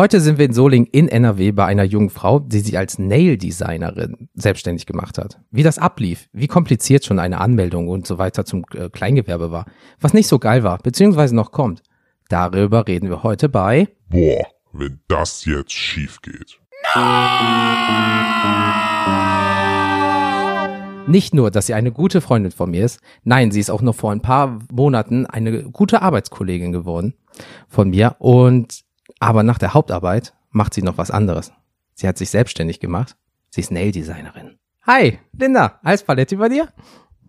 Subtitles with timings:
[0.00, 4.30] Heute sind wir in Soling in NRW bei einer jungen Frau, die sich als Nail-Designerin
[4.32, 5.42] selbstständig gemacht hat.
[5.50, 9.66] Wie das ablief, wie kompliziert schon eine Anmeldung und so weiter zum äh, Kleingewerbe war,
[10.00, 11.82] was nicht so geil war, beziehungsweise noch kommt.
[12.30, 16.58] Darüber reden wir heute bei Boah, wenn das jetzt schief geht.
[21.10, 23.96] Nicht nur, dass sie eine gute Freundin von mir ist, nein, sie ist auch noch
[23.96, 27.12] vor ein paar Monaten eine gute Arbeitskollegin geworden
[27.68, 28.88] von mir und
[29.20, 31.52] aber nach der Hauptarbeit macht sie noch was anderes.
[31.94, 33.16] Sie hat sich selbstständig gemacht.
[33.50, 34.58] Sie ist Nail-Designerin.
[34.86, 36.68] Hi, Linda, alles Paletti bei dir?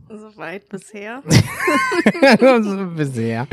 [0.09, 1.21] Soweit bisher.
[2.95, 3.47] bisher.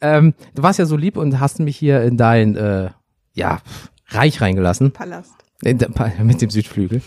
[0.00, 2.90] Ähm, du warst ja so lieb und hast mich hier in dein, äh,
[3.32, 3.60] ja,
[4.08, 4.92] Reich reingelassen.
[4.92, 5.34] Palast.
[5.62, 5.78] In
[6.22, 7.02] mit dem Südflügel.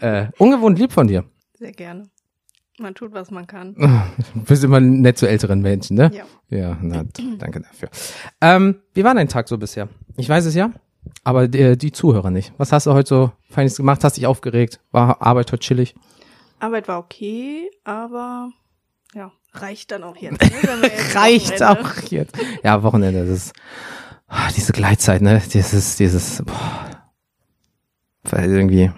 [0.00, 1.24] äh, ungewohnt lieb von dir.
[1.54, 2.08] Sehr gerne.
[2.78, 3.74] Man tut, was man kann.
[3.74, 6.10] Du bist immer nett zu älteren Menschen, ne?
[6.12, 6.24] Ja.
[6.50, 7.04] Ja, na,
[7.38, 7.88] danke dafür.
[8.40, 9.88] Ähm, wie war dein Tag so bisher?
[10.16, 10.72] Ich weiß es ja,
[11.22, 12.52] aber die, die Zuhörer nicht.
[12.58, 14.02] Was hast du heute so Feines gemacht?
[14.02, 14.80] Hast dich aufgeregt?
[14.90, 15.94] War Arbeit heute chillig?
[16.58, 18.50] Arbeit war okay, aber
[19.14, 20.40] ja, reicht dann auch jetzt.
[20.40, 20.50] Ne?
[20.82, 22.36] Jetzt Reicht auch jetzt.
[22.62, 23.52] Ja, Wochenende, das ist
[24.26, 25.40] ah, diese Gleitzeit, ne?
[25.52, 26.98] Dieses, dieses, boah,
[28.32, 28.90] irgendwie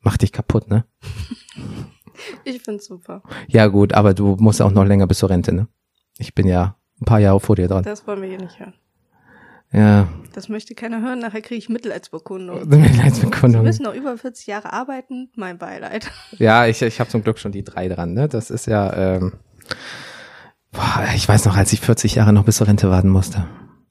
[0.00, 0.84] macht dich kaputt, ne?
[2.44, 3.22] Ich find's super.
[3.48, 5.68] Ja gut, aber du musst auch noch länger bis zur Rente, ne?
[6.18, 7.82] Ich bin ja ein paar Jahre vor dir dran.
[7.82, 8.74] Das wollen wir hier nicht hören.
[9.72, 12.60] Ja, Das möchte keiner hören, nachher kriege ich Mitleidsbekundung.
[12.70, 13.64] Sie Mitleidsbekundung.
[13.64, 16.10] müssen noch über 40 Jahre arbeiten, mein Beileid.
[16.38, 18.28] Ja, ich, ich habe zum Glück schon die drei dran, ne?
[18.28, 19.32] Das ist ja, ähm,
[20.70, 23.48] boah, ich weiß noch, als ich 40 Jahre noch bis zur Rente warten musste.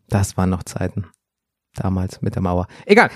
[0.08, 1.06] Das waren noch Zeiten.
[1.76, 2.68] Damals mit der Mauer.
[2.86, 3.10] Egal.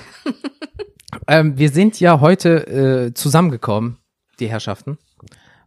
[1.27, 3.97] ähm, wir sind ja heute äh, zusammengekommen,
[4.39, 4.97] die Herrschaften,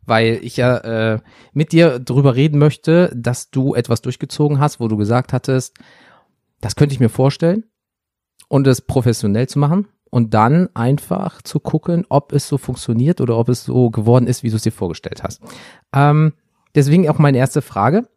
[0.07, 1.21] weil ich ja äh,
[1.53, 5.77] mit dir drüber reden möchte, dass du etwas durchgezogen hast, wo du gesagt hattest,
[6.61, 7.65] das könnte ich mir vorstellen
[8.49, 13.37] und es professionell zu machen und dann einfach zu gucken, ob es so funktioniert oder
[13.39, 15.41] ob es so geworden ist, wie du es dir vorgestellt hast.
[15.95, 16.35] Ähm,
[16.75, 18.09] deswegen auch meine erste Frage.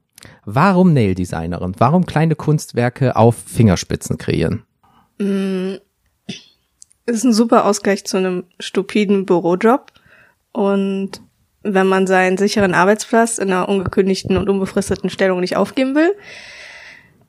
[0.45, 1.73] Warum Nail Designerin?
[1.78, 4.63] Warum kleine Kunstwerke auf Fingerspitzen kreieren?
[5.19, 5.75] Mm,
[7.05, 9.91] Ist ein super Ausgleich zu einem stupiden Bürojob.
[10.53, 11.22] Und
[11.64, 16.14] wenn man seinen sicheren Arbeitsplatz in einer ungekündigten und unbefristeten Stellung nicht aufgeben will,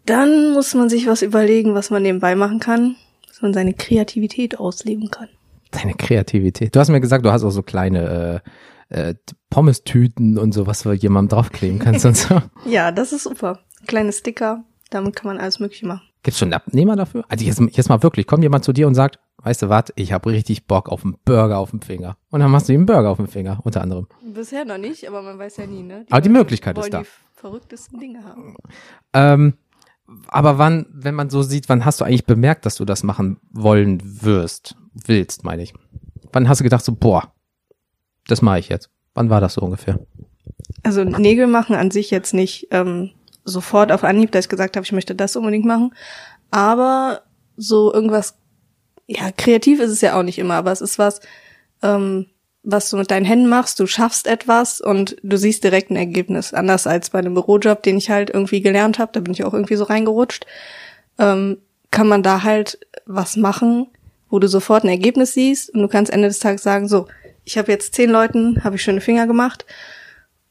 [0.07, 2.97] dann muss man sich was überlegen, was man nebenbei machen kann,
[3.27, 5.29] dass man seine Kreativität ausleben kann.
[5.71, 6.77] Deine Kreativität.
[6.77, 8.43] Du hast mir gesagt, du hast auch so kleine
[8.91, 9.15] äh, äh,
[9.51, 12.43] Pommes-Tüten und so, was du jemandem draufkleben kannst und so.
[12.67, 13.61] Ja, das ist super.
[13.87, 16.03] Kleine Sticker, damit kann man alles Mögliche machen.
[16.23, 17.25] Gibt's schon einen Abnehmer dafür?
[17.29, 20.12] Also jetzt, jetzt mal wirklich, kommt jemand zu dir und sagt, weißt du was, ich
[20.12, 22.16] habe richtig Bock auf einen Burger auf dem Finger.
[22.31, 24.09] Und dann machst du ihm einen Burger auf dem Finger, unter anderem.
[24.22, 26.06] Bisher noch nicht, aber man weiß ja nie, ne?
[26.10, 27.00] Aber die Möglichkeit ist da.
[27.00, 28.56] die verrücktesten Dinge haben.
[29.12, 29.55] Ähm,
[30.28, 33.38] aber wann, wenn man so sieht, wann hast du eigentlich bemerkt, dass du das machen
[33.50, 35.75] wollen wirst, willst, meine ich?
[36.32, 37.32] Wann hast du gedacht so, boah,
[38.26, 38.91] das mache ich jetzt?
[39.15, 40.00] Wann war das so ungefähr?
[40.82, 43.11] Also Nägel machen an sich jetzt nicht ähm,
[43.44, 45.94] sofort auf Anhieb, dass ich gesagt habe, ich möchte das unbedingt machen.
[46.50, 47.22] Aber
[47.56, 48.37] so irgendwas,
[49.06, 51.20] ja, kreativ ist es ja auch nicht immer, aber es ist was,
[51.82, 52.26] ähm,
[52.62, 56.54] was du mit deinen Händen machst, du schaffst etwas und du siehst direkt ein Ergebnis.
[56.54, 59.53] Anders als bei einem Bürojob, den ich halt irgendwie gelernt habe, da bin ich auch
[59.53, 60.47] irgendwie so reingerutscht,
[61.19, 61.59] ähm,
[61.91, 63.88] kann man da halt was machen,
[64.31, 67.06] wo du sofort ein Ergebnis siehst und du kannst Ende des Tages sagen, so,
[67.44, 69.66] ich habe jetzt zehn Leuten, habe ich schöne Finger gemacht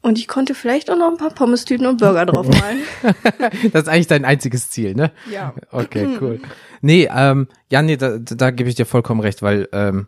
[0.04, 2.82] und ich konnte vielleicht auch noch ein paar Pommes-Tüten und Burger draufmalen.
[3.72, 5.12] Das ist eigentlich dein einziges Ziel, ne?
[5.32, 5.54] ja.
[5.72, 6.40] Okay, cool.
[6.82, 10.08] Nee, ähm, ja, nee, da, da gebe ich dir vollkommen recht, weil ähm,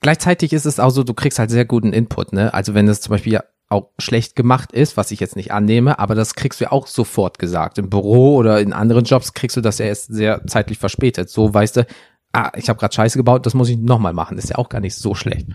[0.00, 2.54] gleichzeitig ist es auch so, du kriegst halt sehr guten Input, ne?
[2.54, 6.14] Also wenn es zum Beispiel auch schlecht gemacht ist, was ich jetzt nicht annehme, aber
[6.14, 7.78] das kriegst du ja auch sofort gesagt.
[7.78, 11.30] Im Büro oder in anderen Jobs kriegst du das ja erst sehr zeitlich verspätet.
[11.30, 11.86] So weißt du,
[12.32, 14.38] ah, ich habe gerade Scheiße gebaut, das muss ich nochmal machen.
[14.38, 15.48] ist ja auch gar nicht so schlecht.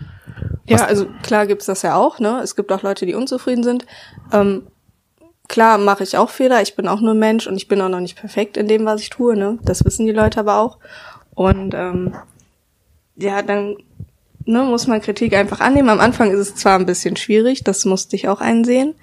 [0.68, 2.40] Ja, also klar gibt's das ja auch, ne?
[2.42, 3.86] Es gibt auch Leute, die unzufrieden sind.
[4.32, 4.66] Ähm,
[5.48, 8.00] klar mache ich auch Fehler, ich bin auch nur Mensch und ich bin auch noch
[8.00, 9.58] nicht perfekt in dem, was ich tue, ne?
[9.62, 10.78] Das wissen die Leute aber auch.
[11.34, 12.14] Und ähm,
[13.16, 13.76] ja, dann
[14.44, 15.88] ne, muss man Kritik einfach annehmen.
[15.88, 18.94] Am Anfang ist es zwar ein bisschen schwierig, das musste ich auch einsehen.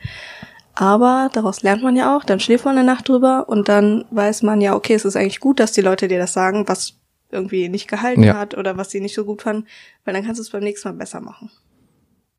[0.73, 4.43] Aber daraus lernt man ja auch, dann schläft man eine Nacht drüber und dann weiß
[4.43, 6.95] man ja, okay, es ist eigentlich gut, dass die Leute dir das sagen, was
[7.31, 8.35] irgendwie nicht gehalten Ja.
[8.37, 9.67] hat oder was sie nicht so gut fanden,
[10.03, 11.49] weil dann kannst du es beim nächsten Mal besser machen.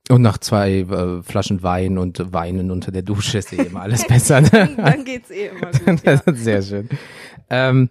[0.09, 4.05] Und nach zwei äh, Flaschen Wein und Weinen unter der Dusche ist eh immer alles
[4.09, 4.41] besser.
[4.41, 4.51] Ne?
[4.51, 6.03] Dann, dann geht's eh immer gut.
[6.05, 6.35] Ja.
[6.35, 6.89] Sehr schön.
[7.51, 7.91] Ähm,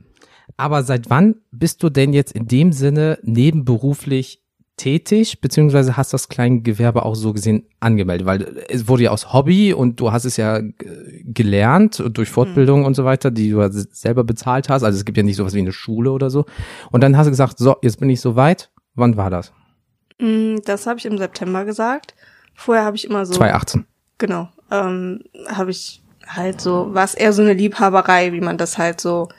[0.57, 4.41] aber seit wann bist du denn jetzt in dem Sinne nebenberuflich
[4.77, 9.73] tätig, beziehungsweise hast das Kleingewerbe auch so gesehen angemeldet, weil es wurde ja aus Hobby
[9.73, 10.73] und du hast es ja äh,
[11.23, 12.85] gelernt durch Fortbildung mhm.
[12.85, 14.83] und so weiter, die du selber bezahlt hast.
[14.83, 16.45] Also es gibt ja nicht sowas wie eine Schule oder so.
[16.91, 18.71] Und dann hast du gesagt, so, jetzt bin ich so weit.
[18.95, 19.53] Wann war das?
[20.19, 22.15] Mm, das habe ich im September gesagt.
[22.53, 23.33] Vorher habe ich immer so.
[23.33, 23.85] 2018.
[24.17, 24.49] Genau.
[24.71, 28.99] Ähm, habe ich halt so, war es eher so eine Liebhaberei, wie man das halt
[29.01, 29.29] so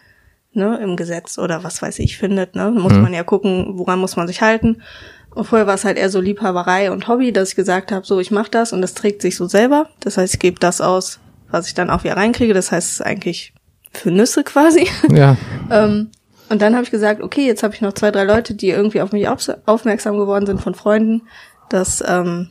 [0.52, 2.54] ne, im Gesetz oder was weiß ich findet.
[2.54, 2.70] Ne?
[2.70, 3.02] Muss mhm.
[3.02, 4.82] man ja gucken, woran muss man sich halten.
[5.30, 8.18] Und vorher war es halt eher so Liebhaberei und Hobby, dass ich gesagt habe, so
[8.20, 9.90] ich mache das und das trägt sich so selber.
[10.00, 11.20] Das heißt, ich gebe das aus,
[11.50, 12.54] was ich dann auch wieder reinkriege.
[12.54, 13.52] Das heißt, es ist eigentlich
[13.92, 14.88] für Nüsse quasi.
[15.10, 15.36] Ja.
[15.70, 16.10] ähm,
[16.48, 19.00] und dann habe ich gesagt, okay, jetzt habe ich noch zwei, drei Leute, die irgendwie
[19.00, 21.22] auf mich aufmerksam geworden sind von Freunden.
[21.68, 22.50] Das ähm,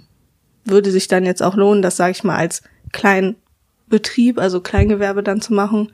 [0.66, 3.36] würde sich dann jetzt auch lohnen, das sage ich mal als kleinen
[3.88, 5.92] Betrieb, also Kleingewerbe dann zu machen.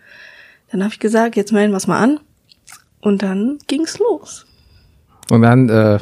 [0.72, 2.20] Dann habe ich gesagt, jetzt melden wir es mal an.
[3.02, 4.46] Und dann ging's los.
[5.30, 6.00] Und dann äh,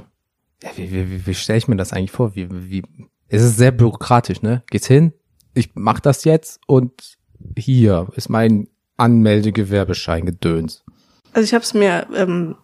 [0.75, 2.35] wie, wie, wie, wie stelle ich mir das eigentlich vor?
[2.35, 2.83] Wie, wie,
[3.27, 4.63] es ist sehr bürokratisch, ne?
[4.69, 5.13] Geht's hin,
[5.53, 7.17] ich mach das jetzt und
[7.57, 8.67] hier ist mein
[8.97, 10.83] Anmeldegewerbeschein gedöns.
[11.33, 12.55] Also ich habe es mir ähm,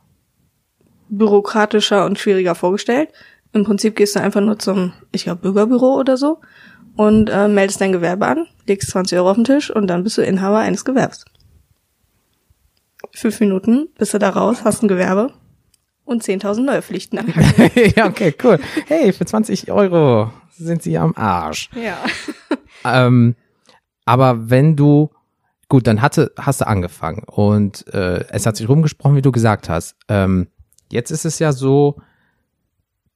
[1.10, 3.10] bürokratischer und schwieriger vorgestellt.
[3.54, 6.40] Im Prinzip gehst du einfach nur zum, ich glaube, Bürgerbüro oder so
[6.96, 10.18] und äh, meldest dein Gewerbe an, legst 20 Euro auf den Tisch und dann bist
[10.18, 11.26] du Inhaber eines Gewerbs.
[13.14, 15.32] Fünf Minuten bist du da raus, hast ein Gewerbe
[16.04, 17.18] und 10.000 neue Pflichten
[17.96, 18.60] ja, okay, cool.
[18.88, 21.70] Hey, für 20 Euro sind sie am Arsch.
[21.76, 21.98] Ja.
[22.86, 23.36] ähm,
[24.06, 25.10] aber wenn du,
[25.70, 29.70] gut, dann hatte, hast du angefangen und äh, es hat sich rumgesprochen, wie du gesagt
[29.70, 29.96] hast.
[30.08, 30.48] Ähm,
[30.92, 32.02] jetzt ist es ja so,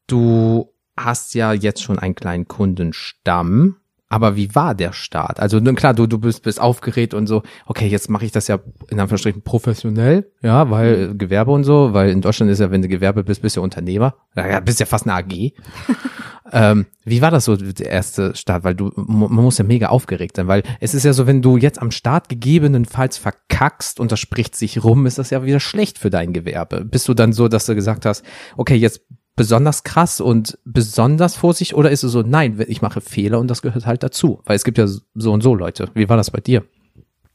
[0.07, 3.78] du hast ja jetzt schon einen kleinen Kundenstamm
[4.10, 5.40] aber wie war der Start?
[5.40, 8.60] Also klar, du, du bist, bist aufgeregt und so, okay, jetzt mache ich das ja
[8.90, 11.18] in Anführungsstrichen professionell, ja, weil mhm.
[11.20, 14.16] Gewerbe und so, weil in Deutschland ist ja, wenn du Gewerbe bist, bist du Unternehmer.
[14.36, 15.54] Ja, bist ja fast eine AG.
[16.52, 18.64] ähm, wie war das so, der erste Start?
[18.64, 21.58] Weil du, man muss ja mega aufgeregt sein, weil es ist ja so, wenn du
[21.58, 26.00] jetzt am Start gegebenenfalls verkackst und das spricht sich rum, ist das ja wieder schlecht
[26.00, 26.84] für dein Gewerbe.
[26.84, 28.26] Bist du dann so, dass du gesagt hast,
[28.58, 29.02] okay, jetzt
[29.40, 33.62] besonders krass und besonders vorsichtig oder ist es so, nein, ich mache Fehler und das
[33.62, 34.42] gehört halt dazu?
[34.44, 35.90] Weil es gibt ja so und so Leute.
[35.94, 36.66] Wie war das bei dir?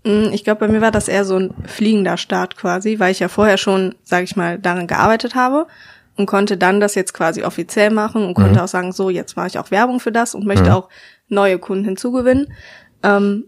[0.05, 3.21] Mm, ich glaube, bei mir war das eher so ein fliegender Start quasi, weil ich
[3.21, 5.67] ja vorher schon, sage ich mal, daran gearbeitet habe
[6.15, 8.59] und konnte dann das jetzt quasi offiziell machen und konnte mhm.
[8.59, 10.73] auch sagen, so, jetzt mache ich auch Werbung für das und möchte mhm.
[10.73, 10.91] auch
[11.29, 12.53] neue Kunden hinzugewinnen.
[13.03, 13.45] Ähm,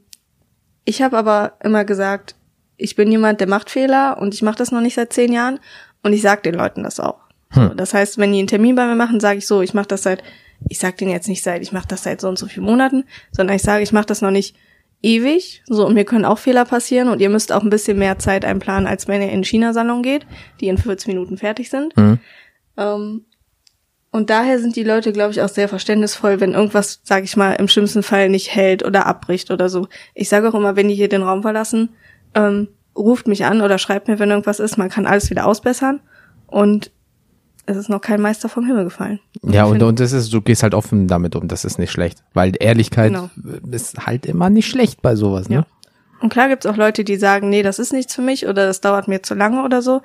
[0.86, 2.36] ich habe aber immer gesagt,
[2.78, 5.60] ich bin jemand, der macht Fehler und ich mache das noch nicht seit zehn Jahren
[6.02, 7.25] und ich sage den Leuten das auch.
[7.50, 7.68] Hm.
[7.68, 9.88] So, das heißt, wenn die einen Termin bei mir machen, sage ich so, ich mache
[9.88, 10.22] das seit,
[10.68, 13.04] ich sag denen jetzt nicht seit, ich mache das seit so und so vielen Monaten,
[13.30, 14.56] sondern ich sage, ich mache das noch nicht
[15.02, 18.18] ewig, so und mir können auch Fehler passieren und ihr müsst auch ein bisschen mehr
[18.18, 20.26] Zeit einplanen, als wenn ihr in den China-Salon geht,
[20.60, 21.94] die in 40 Minuten fertig sind.
[21.96, 22.18] Hm.
[22.76, 23.24] Ähm,
[24.16, 27.52] und daher sind die Leute, glaube ich, auch sehr verständnisvoll, wenn irgendwas, sage ich mal,
[27.52, 29.88] im schlimmsten Fall nicht hält oder abbricht oder so.
[30.14, 31.90] Ich sage auch immer, wenn die hier den Raum verlassen,
[32.34, 34.78] ähm, ruft mich an oder schreibt mir, wenn irgendwas ist.
[34.78, 36.00] Man kann alles wieder ausbessern.
[36.46, 36.92] Und
[37.66, 39.20] es ist noch kein Meister vom Himmel gefallen.
[39.42, 42.22] ja, und, und das ist, du gehst halt offen damit um, das ist nicht schlecht.
[42.32, 43.30] Weil Ehrlichkeit genau.
[43.70, 45.56] ist halt immer nicht schlecht bei sowas, ne?
[45.56, 45.66] Ja.
[46.20, 48.80] Und klar gibt's auch Leute, die sagen, nee, das ist nichts für mich oder das
[48.80, 50.00] dauert mir zu lange oder so.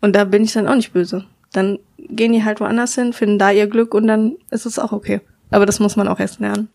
[0.00, 1.24] Und da bin ich dann auch nicht böse.
[1.52, 4.92] Dann gehen die halt woanders hin, finden da ihr Glück und dann ist es auch
[4.92, 5.20] okay.
[5.50, 6.68] Aber das muss man auch erst lernen.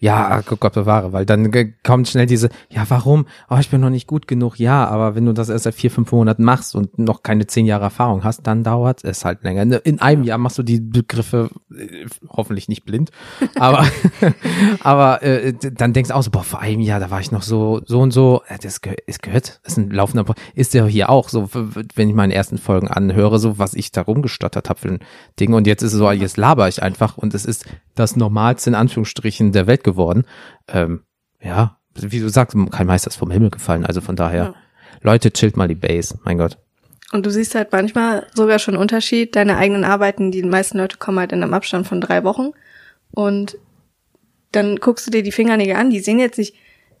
[0.00, 3.26] Ja, Gott bewahre, weil dann kommt schnell diese, ja, warum?
[3.50, 4.58] Oh, ich bin noch nicht gut genug.
[4.58, 7.66] Ja, aber wenn du das erst seit vier, fünf Monaten machst und noch keine zehn
[7.66, 9.62] Jahre Erfahrung hast, dann dauert es halt länger.
[9.84, 13.10] In einem Jahr machst du die Begriffe äh, hoffentlich nicht blind,
[13.56, 13.86] aber
[14.80, 17.42] aber äh, dann denkst du auch so, boah, vor einem Jahr, da war ich noch
[17.42, 18.42] so so und so.
[18.62, 22.34] Das gehört, es gehört, ist ein laufender, ist ja hier auch so, wenn ich meine
[22.34, 25.00] ersten Folgen anhöre, so was ich da rumgestottert habe für ein
[25.40, 28.70] Ding und jetzt ist es so, jetzt laber ich einfach und es ist das Normalste
[28.70, 30.24] in Anführungsstrichen der Welt geworden.
[30.68, 31.02] Ähm,
[31.42, 33.84] ja, wie du sagst, kein Meister ist vom Himmel gefallen.
[33.84, 34.54] Also von daher, ja.
[35.02, 36.58] Leute, chillt mal die Base, mein Gott.
[37.12, 39.34] Und du siehst halt manchmal sogar schon Unterschied.
[39.34, 42.50] Deine eigenen Arbeiten, die meisten Leute kommen halt in einem Abstand von drei Wochen.
[43.12, 43.56] Und
[44.52, 46.54] dann guckst du dir die Fingernägel an, die sehen jetzt nicht,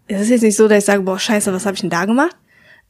[0.06, 2.04] es ist jetzt nicht so, dass ich sage, boah, scheiße, was habe ich denn da
[2.06, 2.36] gemacht?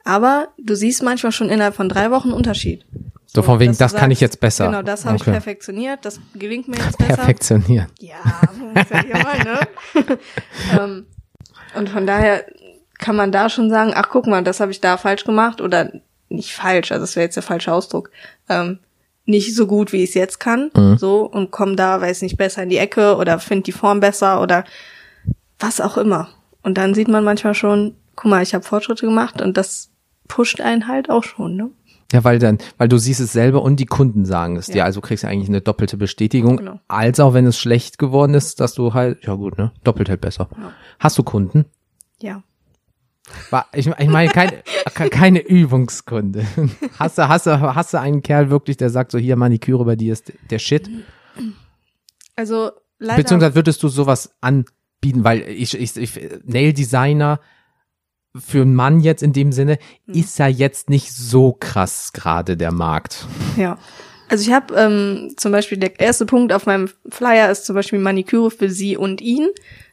[0.04, 2.86] Aber du siehst manchmal schon innerhalb von drei Wochen Unterschied.
[3.30, 4.66] So, von wegen, das sagst, kann ich jetzt besser.
[4.66, 5.30] Genau, das habe okay.
[5.30, 7.16] ich perfektioniert, das gelingt mir jetzt besser.
[7.16, 7.88] Perfektionieren.
[8.00, 8.16] Ja,
[8.90, 9.60] ja mal, ne?
[10.80, 11.06] ähm,
[11.74, 12.46] und von daher
[12.98, 15.92] kann man da schon sagen, ach guck mal, das habe ich da falsch gemacht oder
[16.30, 18.10] nicht falsch, also das wäre jetzt der falsche Ausdruck.
[18.48, 18.78] Ähm,
[19.26, 20.96] nicht so gut, wie ich es jetzt kann, mhm.
[20.96, 24.40] so und komm da, weiß nicht, besser in die Ecke oder find die Form besser
[24.40, 24.64] oder
[25.58, 26.30] was auch immer.
[26.62, 29.90] Und dann sieht man manchmal schon, guck mal, ich habe Fortschritte gemacht und das
[30.28, 31.70] pusht einen halt auch schon, ne?
[32.10, 34.84] Ja, weil dann, weil du siehst es selber und die Kunden sagen es dir, Ja.
[34.84, 36.80] also kriegst du eigentlich eine doppelte Bestätigung, Genau.
[36.88, 40.22] als auch wenn es schlecht geworden ist, dass du halt, ja gut, ne, doppelt halt
[40.22, 40.48] besser.
[40.56, 40.72] Ja.
[40.98, 41.66] Hast du Kunden?
[42.20, 42.42] Ja.
[43.74, 44.62] Ich, ich meine keine,
[44.94, 46.46] ke- keine Übungskunde.
[46.98, 49.96] Hast du, hast du, hast du einen Kerl wirklich, der sagt so hier Maniküre bei
[49.96, 50.88] dir ist der Shit?
[52.36, 53.18] Also leider.
[53.22, 57.40] Beziehungsweise würdest du sowas anbieten, weil ich, ich, ich Nail Designer
[58.38, 60.14] für einen Mann jetzt in dem Sinne Hm.
[60.14, 63.26] ist ja jetzt nicht so krass gerade der Markt.
[63.56, 63.78] Ja.
[64.30, 67.98] Also ich habe ähm, zum Beispiel der erste Punkt auf meinem Flyer ist zum Beispiel
[67.98, 69.48] Maniküre für sie und ihn.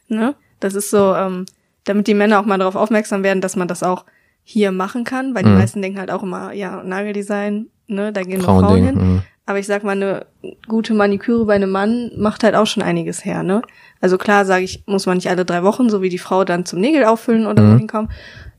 [0.08, 0.34] Ne?
[0.60, 1.46] Das ist so, ähm,
[1.84, 4.04] damit die Männer auch mal darauf aufmerksam werden, dass man das auch
[4.42, 5.58] hier machen kann, weil die Mhm.
[5.58, 8.84] meisten denken halt auch immer, ja, Nageldesign, ne, da gehen nur Frauen Frauending.
[8.84, 8.94] hin.
[9.14, 9.22] mhm.
[9.46, 10.26] Aber ich sag mal, eine
[10.66, 13.62] gute Maniküre bei einem Mann macht halt auch schon einiges her, ne?
[14.00, 16.66] Also klar, sage ich, muss man nicht alle drei Wochen, so wie die Frau dann
[16.66, 17.70] zum Nägel auffüllen oder Mhm.
[17.72, 18.10] so hinkommen.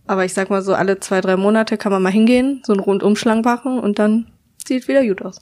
[0.07, 2.79] Aber ich sag mal so, alle zwei, drei Monate kann man mal hingehen, so einen
[2.79, 4.27] Rundumschlag machen und dann
[4.65, 5.41] sieht wieder gut aus.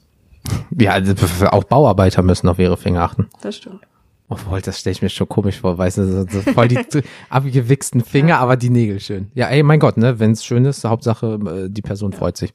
[0.77, 1.13] Ja, also
[1.51, 3.29] auch Bauarbeiter müssen auf ihre Finger achten.
[3.41, 3.81] Das stimmt.
[4.27, 6.79] Obwohl, das stelle ich mir schon komisch vor, weißt du, so, so voll die
[7.29, 9.29] abgewichsten Finger, aber die Nägel schön.
[9.35, 12.51] Ja, ey, mein Gott, ne, wenn es schön ist, Hauptsache, äh, die Person freut sich.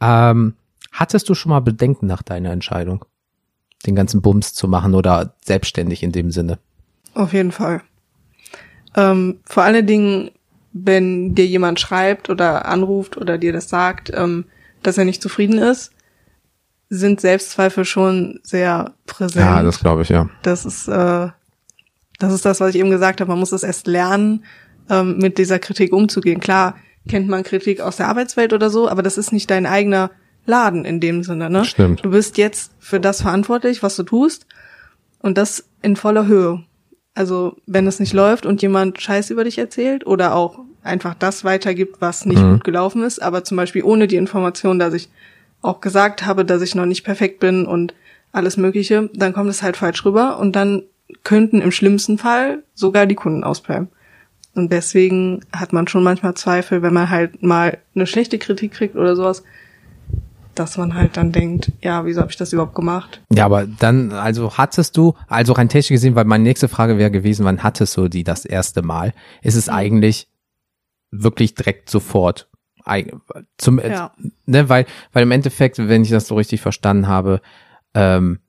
[0.00, 0.54] Ähm,
[0.94, 3.04] hattest du schon mal Bedenken nach deiner Entscheidung,
[3.84, 6.58] den ganzen Bums zu machen oder selbstständig in dem Sinne?
[7.14, 7.82] Auf jeden Fall.
[8.96, 10.30] Ähm, vor allen Dingen,
[10.72, 14.46] wenn dir jemand schreibt oder anruft oder dir das sagt, ähm,
[14.82, 15.90] dass er nicht zufrieden ist,
[16.90, 19.44] sind Selbstzweifel schon sehr präsent.
[19.44, 20.28] Ja, das glaube ich, ja.
[20.42, 21.28] Das ist, äh,
[22.18, 23.30] das ist das, was ich eben gesagt habe.
[23.30, 24.44] Man muss es erst lernen,
[24.88, 26.40] ähm, mit dieser Kritik umzugehen.
[26.40, 26.76] Klar
[27.08, 30.10] kennt man Kritik aus der Arbeitswelt oder so, aber das ist nicht dein eigener
[30.46, 31.48] Laden in dem Sinne.
[31.50, 31.64] Ne?
[31.64, 32.04] Stimmt.
[32.04, 34.46] Du bist jetzt für das verantwortlich, was du tust,
[35.20, 36.62] und das in voller Höhe.
[37.14, 41.44] Also wenn es nicht läuft und jemand Scheiß über dich erzählt oder auch einfach das
[41.44, 42.54] weitergibt, was nicht Mhm.
[42.54, 45.08] gut gelaufen ist, aber zum Beispiel ohne die Information, dass ich
[45.62, 47.94] auch gesagt habe, dass ich noch nicht perfekt bin und
[48.32, 50.82] alles Mögliche, dann kommt es halt falsch rüber und dann
[51.22, 53.88] könnten im schlimmsten Fall sogar die Kunden ausbleiben.
[54.54, 58.94] Und deswegen hat man schon manchmal Zweifel, wenn man halt mal eine schlechte Kritik kriegt
[58.96, 59.42] oder sowas,
[60.58, 63.20] dass man halt dann denkt, ja, wieso habe ich das überhaupt gemacht?
[63.32, 67.10] Ja, aber dann, also hattest du, also rein technisch gesehen, weil meine nächste Frage wäre
[67.10, 69.12] gewesen, wann hattest du die das erste Mal?
[69.42, 70.28] Ist es eigentlich
[71.10, 72.48] wirklich direkt sofort?
[73.56, 74.12] Zum, Ja.
[74.46, 77.40] ne, weil, weil im Endeffekt, wenn ich das so richtig verstanden habe,
[77.94, 78.40] ähm,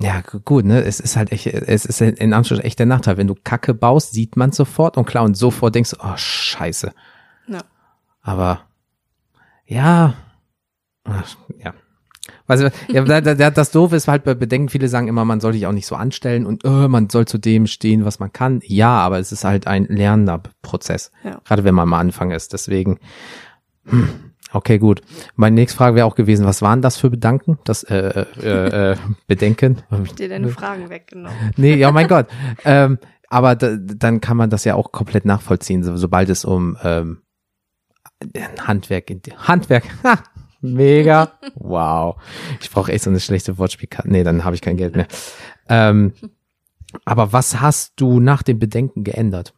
[0.00, 3.16] ja, gu- gut, ne, es ist halt echt, es ist in Anführungszeichen echt der Nachteil.
[3.16, 6.92] Wenn du Kacke baust, sieht man sofort und klar, und sofort denkst du, oh, scheiße.
[7.48, 7.60] Ja.
[8.22, 8.62] Aber,
[9.66, 10.14] ja,
[11.04, 11.74] ach, ja.
[12.46, 15.52] Also, ja, da, da, das Doofe ist halt bei Bedenken, viele sagen immer, man soll
[15.52, 18.60] sich auch nicht so anstellen und äh, man soll zu dem stehen, was man kann.
[18.64, 21.10] Ja, aber es ist halt ein lernender Prozess.
[21.22, 21.40] Ja.
[21.44, 22.52] Gerade wenn man am Anfang ist.
[22.52, 22.98] Deswegen,
[23.84, 24.08] hm,
[24.52, 25.02] okay, gut.
[25.36, 27.58] Meine nächste Frage wäre auch gewesen, was waren das für Bedanken?
[27.64, 28.96] Das äh, äh, äh,
[29.26, 29.82] Bedenken?
[30.18, 31.36] Dir deine Fragen weggenommen.
[31.56, 32.26] Nee, ja, mein Gott.
[32.64, 36.76] Ähm, aber da, dann kann man das ja auch komplett nachvollziehen, so, sobald es um
[36.82, 37.22] ähm,
[38.60, 40.18] Handwerk, Handwerk, ha,
[40.64, 42.16] mega, wow.
[42.60, 44.10] Ich brauche echt so eine schlechte Wortspielkarte.
[44.10, 45.06] Nee, dann habe ich kein Geld mehr.
[45.68, 46.12] Ähm,
[47.04, 49.54] aber was hast du nach dem Bedenken geändert?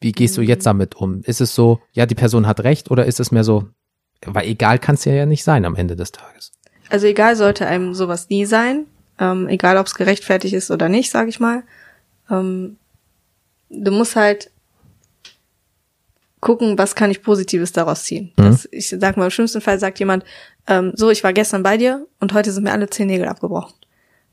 [0.00, 1.22] Wie gehst du jetzt damit um?
[1.22, 3.68] Ist es so, ja, die Person hat recht oder ist es mehr so,
[4.24, 6.52] weil egal kann es ja, ja nicht sein am Ende des Tages.
[6.88, 8.86] Also egal sollte einem sowas nie sein,
[9.18, 11.62] ähm, egal ob es gerechtfertigt ist oder nicht, sag ich mal.
[12.30, 12.76] Ähm,
[13.70, 14.50] du musst halt
[16.46, 18.32] gucken, was kann ich Positives daraus ziehen.
[18.36, 18.44] Mhm.
[18.44, 20.24] Das, ich sag mal, im schlimmsten Fall sagt jemand,
[20.68, 23.74] ähm, so, ich war gestern bei dir und heute sind mir alle zehn Nägel abgebrochen.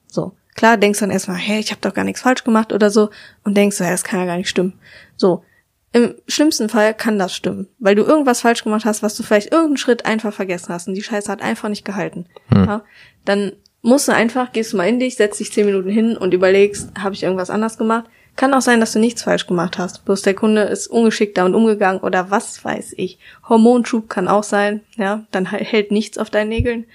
[0.05, 3.09] So, klar, denkst dann erstmal, hey, ich habe doch gar nichts falsch gemacht oder so
[3.43, 4.79] und denkst, ja, das kann ja gar nicht stimmen.
[5.17, 5.43] So,
[5.91, 9.51] im schlimmsten Fall kann das stimmen, weil du irgendwas falsch gemacht hast, was du vielleicht
[9.51, 12.27] irgendeinen Schritt einfach vergessen hast und die Scheiße hat einfach nicht gehalten.
[12.53, 12.83] Ja?
[13.25, 16.35] Dann musst du einfach, gehst du mal in dich, setzt dich zehn Minuten hin und
[16.35, 18.05] überlegst, habe ich irgendwas anders gemacht?
[18.35, 20.05] Kann auch sein, dass du nichts falsch gemacht hast.
[20.05, 23.19] Bloß der Kunde ist ungeschickt damit umgegangen oder was weiß ich.
[23.47, 26.85] Hormonschub kann auch sein, ja, dann hält nichts auf deinen Nägeln.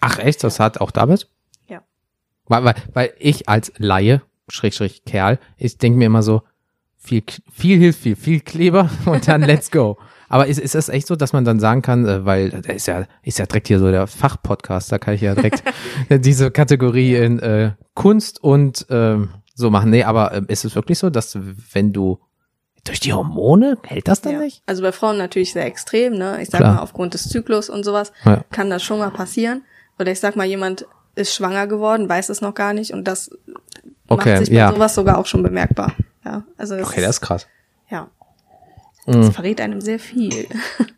[0.00, 1.28] Ach echt, das hat auch damit?
[1.68, 1.82] Ja.
[2.46, 6.42] Weil, weil, weil ich als Laie, Schräg, Schräg, Kerl, ich denke mir immer so,
[6.98, 9.96] viel, viel hilft viel, viel Kleber und dann let's go.
[10.28, 12.86] Aber ist, ist das echt so, dass man dann sagen kann, äh, weil da ist
[12.86, 15.62] ja, ist ja direkt hier so der Fachpodcast, da kann ich ja direkt
[16.10, 19.90] diese Kategorie in äh, Kunst und ähm, so machen.
[19.90, 21.36] Nee, aber ähm, ist es wirklich so, dass
[21.72, 22.18] wenn du
[22.84, 24.38] durch die Hormone, hält das dann Ja.
[24.38, 24.62] nicht?
[24.66, 26.40] Also bei Frauen natürlich sehr extrem, ne?
[26.40, 26.74] Ich sag Klar.
[26.76, 28.44] mal, aufgrund des Zyklus und sowas Ja.
[28.50, 29.62] kann das schon mal passieren.
[29.98, 30.86] Oder ich sag mal, jemand
[31.16, 33.30] ist schwanger geworden, weiß es noch gar nicht und das
[34.06, 34.72] Okay, macht sich bei ja.
[34.72, 35.92] sowas sogar auch schon bemerkbar.
[36.24, 37.46] Ja, also das Okay, das ist krass.
[37.90, 38.08] ja,
[39.06, 39.12] Mhm.
[39.12, 40.46] das verrät einem sehr viel.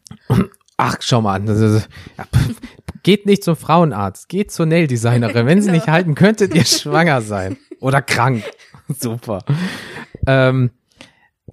[0.77, 1.47] Ach, schau mal an.
[1.47, 1.89] Das ist-
[2.19, 2.25] ja,
[3.03, 5.47] Geht nicht zum Frauenarzt, geht zur Nail-Designerin.
[5.47, 7.57] Wenn sie nicht halten, könntet ihr schwanger sein.
[7.81, 8.45] Oder krank.
[8.89, 9.45] Super.
[10.27, 10.71] Ähm,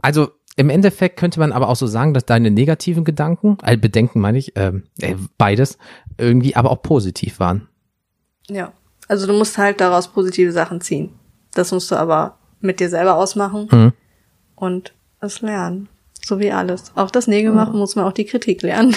[0.02, 4.20] also im Endeffekt könnte man aber auch so sagen, dass deine negativen Gedanken, äh, Bedenken
[4.20, 5.78] meine ich, ähm, äh, beides,
[6.18, 7.68] irgendwie aber auch positiv waren.
[8.50, 8.74] Ja.
[9.08, 11.12] Also du musst halt daraus positive Sachen ziehen.
[11.54, 13.94] Das musst du aber mit dir selber ausmachen Mhm.
[14.56, 15.88] und es lernen.
[16.26, 16.92] So wie alles.
[16.96, 18.96] Auch das Nägel machen muss man auch die Kritik lernen.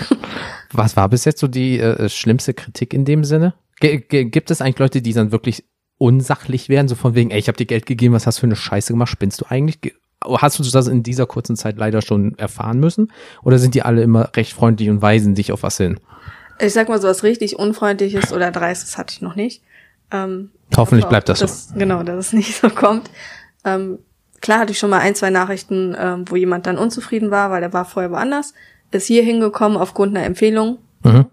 [0.72, 3.54] Was war bis jetzt so die äh, schlimmste Kritik in dem Sinne?
[3.80, 5.64] G gibt es eigentlich Leute, die dann wirklich
[6.00, 8.46] unsachlich werden, so von wegen, ey, ich habe dir Geld gegeben, was hast du für
[8.46, 9.82] eine Scheiße gemacht, spinnst du eigentlich?
[9.82, 9.92] Ge-
[10.24, 13.12] Hast du das in dieser kurzen Zeit leider schon erfahren müssen?
[13.42, 16.00] Oder sind die alle immer recht freundlich und weisen dich auf was hin?
[16.58, 19.62] Ich sag mal so was richtig Unfreundliches oder Dreistes hatte ich noch nicht.
[20.10, 21.74] Ähm, Hoffentlich hoffe bleibt auch, das so.
[21.78, 23.10] Genau, dass es nicht so kommt.
[23.64, 23.98] Ähm,
[24.40, 27.62] klar hatte ich schon mal ein, zwei Nachrichten, ähm, wo jemand dann unzufrieden war, weil
[27.62, 28.54] er war vorher woanders,
[28.90, 31.26] ist hier hingekommen aufgrund einer Empfehlung, Mhm.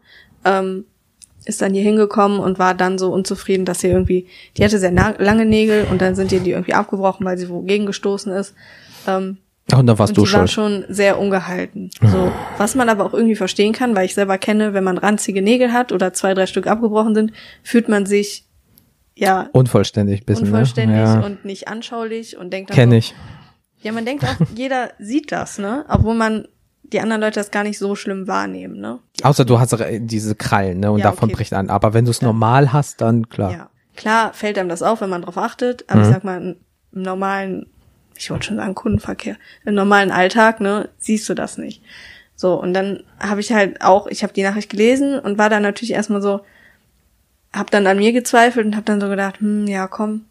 [0.45, 0.85] ähm,
[1.47, 4.27] ist dann hier hingekommen und war dann so unzufrieden, dass sie irgendwie,
[4.57, 7.85] die hatte sehr lange Nägel und dann sind ihr die irgendwie abgebrochen, weil sie wogegen
[7.85, 8.53] gestoßen ist.
[9.07, 9.37] Ähm,
[9.71, 11.89] Ach, und da warst und du die war schon sehr ungehalten.
[12.01, 15.41] So, was man aber auch irgendwie verstehen kann, weil ich selber kenne, wenn man ranzige
[15.41, 18.45] Nägel hat oder zwei, drei Stück abgebrochen sind, fühlt man sich
[19.15, 21.03] ja Unvollständig bisschen, unvollständig ne?
[21.03, 23.15] Ja, und nicht anschaulich und denkt dann kenn so, ich.
[23.81, 25.85] ja, man denkt auch, jeder sieht das, ne?
[25.89, 26.47] Obwohl man
[26.93, 28.99] die anderen Leute das gar nicht so schlimm wahrnehmen, ne?
[29.23, 31.35] Außer du hast diese Krallen, ne, und Ja, davon okay.
[31.35, 31.69] bricht an.
[31.69, 33.51] Aber wenn du es normal hast, dann klar.
[33.51, 33.69] Ja.
[33.95, 36.05] Klar fällt einem das auf, wenn man drauf achtet, aber Mhm.
[36.05, 36.41] ich sag mal,
[36.93, 37.65] im normalen,
[38.15, 41.81] ich wollte schon sagen Kundenverkehr, im normalen Alltag, ne, siehst du das nicht.
[42.35, 45.63] So, und dann habe ich halt auch, ich habe die Nachricht gelesen und war dann
[45.63, 46.41] natürlich erstmal so,
[47.51, 50.25] hab dann an mir gezweifelt und hab dann so gedacht, hm, ja, komm,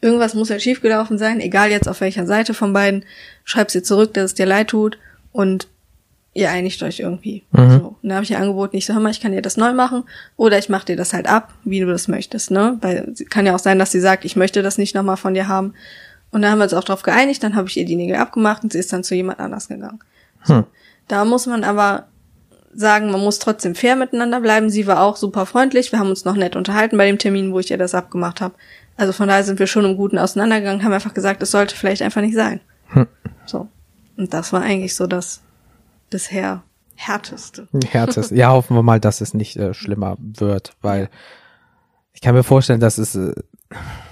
[0.00, 3.04] irgendwas muss ja schiefgelaufen sein, egal jetzt auf welcher Seite von beiden,
[3.44, 4.98] schreib's ihr zurück, dass es dir leid tut
[5.34, 5.66] und
[6.32, 7.42] ihr einigt euch irgendwie.
[7.50, 7.70] Mhm.
[7.70, 7.96] So.
[8.00, 9.72] Und da habe ich ihr angeboten, ich so, hör mal, ich kann dir das neu
[9.72, 10.04] machen
[10.36, 12.78] oder ich mache dir das halt ab, wie du das möchtest, ne?
[12.80, 15.48] Weil kann ja auch sein, dass sie sagt, ich möchte das nicht nochmal von dir
[15.48, 15.74] haben.
[16.30, 18.62] Und da haben wir uns auch drauf geeinigt, dann habe ich ihr die Nägel abgemacht
[18.62, 20.00] und sie ist dann zu jemand anders gegangen.
[20.42, 20.64] Hm.
[21.08, 22.06] Da muss man aber
[22.72, 24.70] sagen, man muss trotzdem fair miteinander bleiben.
[24.70, 25.92] Sie war auch super freundlich.
[25.92, 28.54] Wir haben uns noch nett unterhalten bei dem Termin, wo ich ihr das abgemacht habe.
[28.96, 32.02] Also von daher sind wir schon im Guten auseinandergegangen, haben einfach gesagt, es sollte vielleicht
[32.02, 32.60] einfach nicht sein.
[32.88, 33.06] Hm.
[33.46, 33.68] So.
[34.16, 35.42] Und das war eigentlich so das
[36.10, 36.62] bisher
[36.94, 37.68] härteste.
[37.90, 38.30] Herzes.
[38.30, 41.10] Ja, hoffen wir mal, dass es nicht äh, schlimmer wird, weil
[42.12, 43.34] ich kann mir vorstellen, dass es, äh,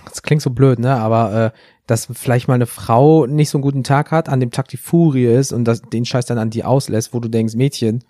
[0.05, 3.63] das klingt so blöd, ne, aber äh, dass vielleicht mal eine Frau nicht so einen
[3.63, 6.51] guten Tag hat, an dem Tag die Furie ist und das, den Scheiß dann an
[6.51, 8.05] die auslässt, wo du denkst, Mädchen,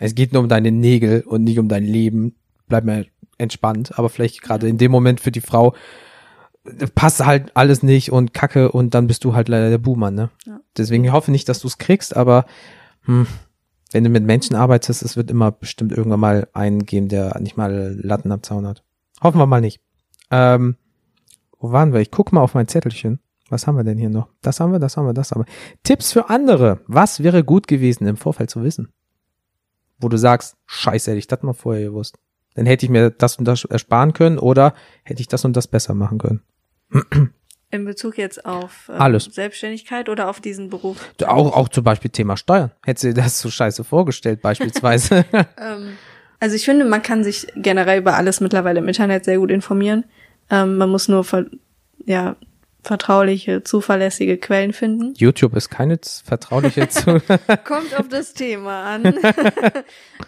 [0.00, 2.34] es geht nur um deine Nägel und nicht um dein Leben,
[2.68, 3.06] bleib mal
[3.38, 5.74] entspannt, aber vielleicht gerade in dem Moment für die Frau
[6.94, 10.30] passt halt alles nicht und Kacke und dann bist du halt leider der Boomer, ne?
[10.46, 10.60] Ja.
[10.76, 12.46] Deswegen ich hoffe nicht, dass du es kriegst, aber
[13.02, 13.26] hm,
[13.92, 17.56] wenn du mit Menschen arbeitest, es wird immer bestimmt irgendwann mal einen geben, der nicht
[17.56, 18.82] mal Latten am Zaun hat.
[19.22, 19.80] Hoffen wir mal nicht.
[20.30, 20.76] Ähm,
[21.58, 22.00] wo waren wir?
[22.00, 23.20] Ich guck mal auf mein Zettelchen.
[23.50, 24.28] Was haben wir denn hier noch?
[24.42, 25.52] Das haben wir, das haben wir, das haben wir.
[25.82, 26.80] Tipps für andere.
[26.86, 28.88] Was wäre gut gewesen im Vorfeld zu wissen?
[30.00, 32.18] Wo du sagst, scheiße, hätte ich das mal vorher gewusst.
[32.54, 34.74] Dann hätte ich mir das und das ersparen können oder
[35.04, 36.42] hätte ich das und das besser machen können.
[37.70, 39.24] In Bezug jetzt auf ähm, Alles.
[39.24, 41.12] Selbstständigkeit oder auf diesen Beruf?
[41.26, 42.70] Auch, auch zum Beispiel Thema Steuern.
[42.84, 45.24] Hättest du dir das so scheiße vorgestellt, beispielsweise.
[45.58, 45.96] Ähm,
[46.40, 50.04] also ich finde, man kann sich generell über alles mittlerweile im Internet sehr gut informieren.
[50.50, 51.46] Ähm, man muss nur ver
[52.04, 52.36] ja,
[52.82, 55.14] vertrauliche, zuverlässige Quellen finden.
[55.16, 57.20] YouTube ist keine vertrauliche zu.
[57.64, 59.14] Kommt auf das Thema an.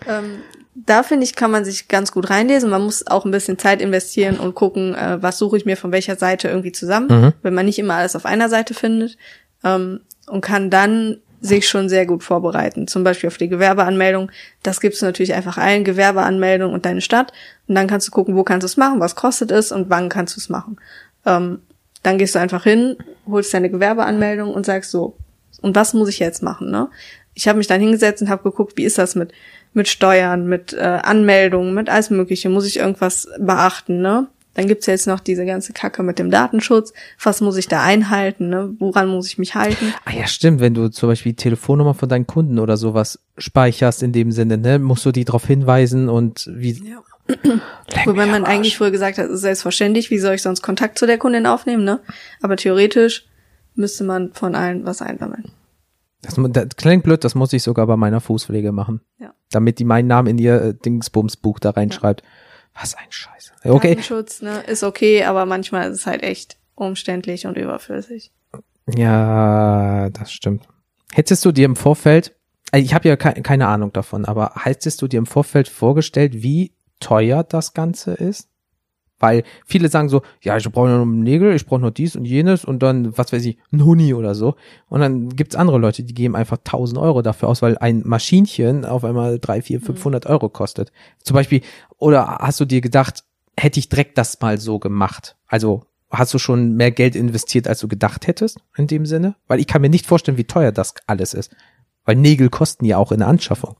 [0.08, 0.42] ähm,
[0.84, 2.68] da finde ich, kann man sich ganz gut reinlesen.
[2.68, 5.90] Man muss auch ein bisschen Zeit investieren und gucken, äh, was suche ich mir von
[5.90, 7.32] welcher Seite irgendwie zusammen, Mhm.
[7.42, 9.16] wenn man nicht immer alles auf einer Seite findet
[9.64, 12.88] ähm, und kann dann sich schon sehr gut vorbereiten.
[12.88, 14.30] Zum Beispiel auf die Gewerbeanmeldung.
[14.62, 17.32] Das gibst du natürlich einfach allen Gewerbeanmeldung und deine Stadt.
[17.68, 20.08] Und dann kannst du gucken, wo kannst du es machen, was kostet es und wann
[20.08, 20.78] kannst du es machen.
[21.24, 21.60] Ähm,
[22.02, 25.16] dann gehst du einfach hin, holst deine Gewerbeanmeldung und sagst so,
[25.62, 26.88] und was muss ich jetzt machen, ne?
[27.34, 29.32] Ich habe mich dann hingesetzt und habe geguckt, wie ist das mit
[29.76, 32.48] mit Steuern, mit äh, Anmeldungen, mit alles Mögliche.
[32.48, 34.28] Muss ich irgendwas beachten, ne?
[34.54, 36.94] Dann gibt's ja jetzt noch diese ganze Kacke mit dem Datenschutz.
[37.22, 38.74] Was muss ich da einhalten, ne?
[38.78, 39.92] Woran muss ich mich halten?
[40.06, 44.02] Ah ja, stimmt, wenn du zum Beispiel die Telefonnummer von deinen Kunden oder sowas speicherst
[44.02, 46.72] in dem Sinne, ne, musst du die darauf hinweisen und wie.
[46.72, 47.02] Ja.
[48.06, 51.06] Wobei man eigentlich früher gesagt hat, es ist selbstverständlich, wie soll ich sonst Kontakt zu
[51.06, 52.00] der Kundin aufnehmen, ne?
[52.40, 53.26] Aber theoretisch
[53.74, 55.50] müsste man von allen was einsammeln.
[56.22, 59.00] Das, das klingt blöd, das muss ich sogar bei meiner Fußpflege machen.
[59.18, 59.34] Ja.
[59.56, 62.22] Damit die meinen Namen in ihr äh, Dingsbumsbuch da reinschreibt.
[62.78, 63.52] Was ein Scheiße.
[63.64, 63.94] Okay.
[63.94, 68.32] Datenschutz, ne, ist okay, aber manchmal ist es halt echt umständlich und überflüssig.
[68.94, 70.68] Ja, das stimmt.
[71.10, 72.36] Hättest du dir im Vorfeld,
[72.70, 76.42] Also Ich habe ja ke keine Ahnung davon, aber heißt du dir im Vorfeld vorgestellt,
[76.42, 78.50] wie teuer das Ganze ist?
[79.18, 82.64] Weil viele sagen so, ja, ich brauche nur Nägel, ich brauche nur dies und jenes
[82.64, 84.56] und dann, was weiß ich, ein Huni oder so.
[84.88, 88.84] Und dann gibt's andere Leute, die geben einfach 1000 Euro dafür aus, weil ein Maschinchen
[88.84, 90.92] auf einmal 3, 4, 500 Euro kostet.
[91.22, 91.62] Zum Beispiel,
[91.98, 93.24] oder hast du dir gedacht,
[93.58, 95.36] hätte ich direkt das mal so gemacht?
[95.46, 99.34] Also hast du schon mehr Geld investiert, als du gedacht hättest in dem Sinne?
[99.46, 101.54] Weil ich kann mir nicht vorstellen, wie teuer das alles ist.
[102.04, 103.76] Weil Nägel kosten ja auch in der Anschaffung.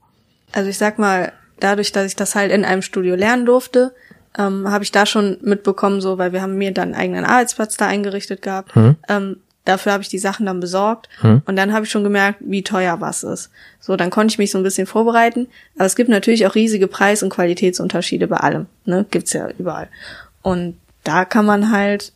[0.51, 3.93] Also ich sag mal, dadurch, dass ich das halt in einem Studio lernen durfte,
[4.37, 7.77] ähm, habe ich da schon mitbekommen, so, weil wir haben mir dann einen eigenen Arbeitsplatz
[7.77, 8.71] da eingerichtet gehabt.
[9.09, 11.09] Ähm, dafür habe ich die Sachen dann besorgt
[11.45, 13.49] und dann habe ich schon gemerkt, wie teuer was ist.
[13.79, 15.47] So, dann konnte ich mich so ein bisschen vorbereiten.
[15.75, 18.67] Aber es gibt natürlich auch riesige Preis- und Qualitätsunterschiede bei allem.
[18.85, 19.05] Ne?
[19.11, 19.89] Gibt's ja überall.
[20.41, 22.13] Und da kann man halt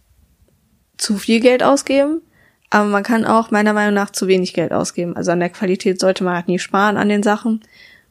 [0.98, 2.22] zu viel Geld ausgeben,
[2.70, 5.18] aber man kann auch meiner Meinung nach zu wenig Geld ausgeben.
[5.18, 7.62] Also an der Qualität sollte man halt nie sparen an den Sachen.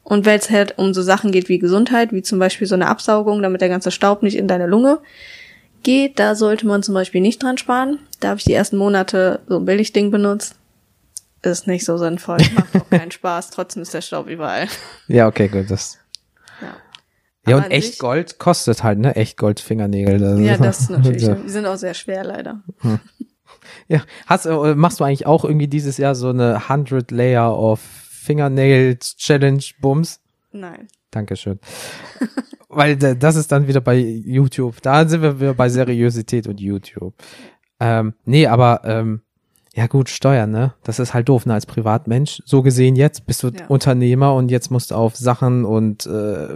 [0.03, 2.87] Und wenn es halt um so Sachen geht wie Gesundheit, wie zum Beispiel so eine
[2.87, 4.99] Absaugung, damit der ganze Staub nicht in deine Lunge
[5.83, 7.99] geht, da sollte man zum Beispiel nicht dran sparen.
[8.19, 10.55] Da habe ich die ersten Monate so ein Billigding benutzt.
[11.43, 14.67] Ist nicht so sinnvoll, macht auch keinen Spaß, trotzdem ist der Staub überall.
[15.07, 15.97] Ja, okay, gut, das.
[16.61, 16.75] Ja,
[17.51, 19.15] Ja, und echt sich- Gold kostet halt, ne?
[19.15, 20.19] Echt Gold Fingernägel.
[20.19, 21.23] Das ja das ist natürlich.
[21.23, 21.33] Ja.
[21.35, 22.61] Die sind auch sehr schwer leider.
[23.87, 27.79] Ja, hast, äh, machst du eigentlich auch irgendwie dieses Jahr so eine 100 Layer of
[28.21, 30.19] Fingernails Challenge Bums?
[30.51, 30.87] Nein.
[31.11, 31.59] Dankeschön.
[32.69, 34.81] Weil da- das ist dann wieder bei YouTube.
[34.81, 37.13] Da sind wir wieder bei Seriosität und YouTube.
[37.79, 39.21] Ähm, nee, aber ähm,
[39.73, 40.73] ja gut, Steuern, ne?
[40.83, 41.53] Das ist halt doof, ne?
[41.53, 42.41] Als Privatmensch.
[42.45, 43.65] So gesehen jetzt bist du Ja.
[43.67, 46.47] Unternehmer und jetzt musst du auf Sachen und äh,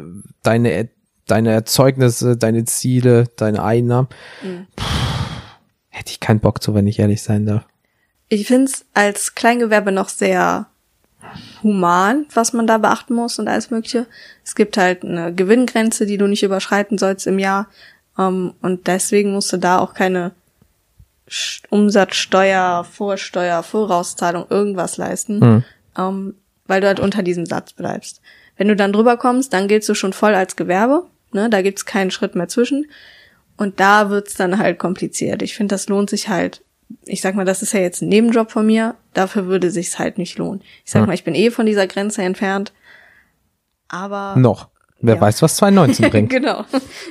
[0.44, 0.90] deine
[1.28, 4.08] deine Erzeugnisse, deine Ziele, deine Einnahmen.
[4.44, 4.68] Mhm.
[4.76, 4.84] Puh,
[5.90, 7.66] hätte ich keinen Bock zu, wenn ich ehrlich sein darf.
[8.30, 10.68] Ich find's als Kleingewerbe noch sehr
[11.64, 14.06] human, was man da beachten muss und alles Mögliche.
[14.44, 17.68] Es gibt halt eine Gewinngrenze, die du nicht überschreiten sollst im Jahr.
[18.18, 20.32] Ähm, und deswegen musst du da auch keine
[21.70, 25.64] Umsatzsteuer, Vorsteuer, Vorauszahlung, irgendwas leisten, Mhm.
[25.98, 26.36] ähm,
[26.68, 28.22] weil du halt unter diesem Satz bleibst.
[28.58, 31.04] Wenn du dann drüber kommst, dann giltst du schon voll als Gewerbe.
[31.32, 31.50] Ne?
[31.50, 32.86] Da gibt's keinen Schritt mehr zwischen.
[33.58, 35.42] Und da wird's dann halt kompliziert.
[35.42, 36.62] Ich finde, das lohnt sich halt.
[37.06, 38.96] Ich sag mal, das ist ja jetzt ein Nebenjob von mir.
[39.14, 40.62] Dafür würde sich's halt nicht lohnen.
[40.84, 41.06] Ich sag Ja.
[41.08, 42.74] mal, ich bin eh von dieser Grenze entfernt.
[43.88, 44.70] Aber Noch.
[45.02, 45.22] Wer Ja.
[45.22, 46.30] weiß, was 2019 bringt.
[46.30, 46.66] genau.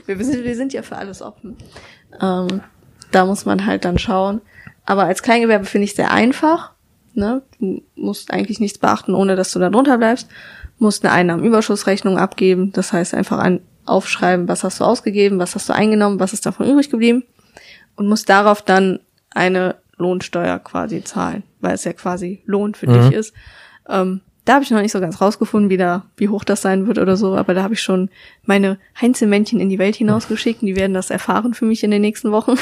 [0.07, 1.57] Wir sind, wir sind ja für alles offen.
[2.21, 2.63] Ähm,
[3.11, 4.41] da muss man halt dann schauen.
[4.87, 6.73] Aber als Kleingewerbe finde ich sehr einfach.
[7.15, 7.43] Ne?
[7.61, 10.29] Du musst eigentlich nichts beachten, ohne dass du da drunter bleibst.
[10.79, 12.73] Musst eine Einnahmenüberschussrechnung abgeben.
[12.73, 16.47] Das heißt einfach ein, aufschreiben, was hast du ausgegeben, was hast du eingenommen, was ist
[16.47, 17.23] davon übrig geblieben.
[17.97, 18.99] Und musst darauf dann
[19.35, 23.35] eine Lohnsteuer quasi zahlen, weil es ja quasi Lohn für dich ist.
[23.89, 26.87] Ähm, da habe ich noch nicht so ganz rausgefunden, wie, da, wie hoch das sein
[26.87, 28.11] wird oder so, aber da habe ich schon
[28.45, 32.03] meine Heinzelmännchen in die Welt hinausgeschickt und die werden das erfahren für mich in den
[32.03, 32.57] nächsten Wochen.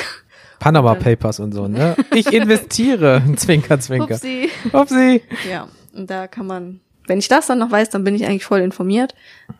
[0.61, 1.96] Panama Papers und so, ne?
[2.14, 3.20] Ich investiere.
[3.37, 4.14] Zwinker, zwinker.
[4.14, 4.48] Upsi.
[4.72, 5.22] Upsi.
[5.50, 8.44] Ja, und da kann man, wenn ich das dann noch weiß, dann bin ich eigentlich
[8.44, 9.16] voll informiert.